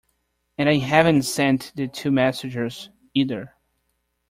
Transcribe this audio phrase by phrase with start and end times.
[0.57, 3.53] And I haven’t sent the two messengers, either.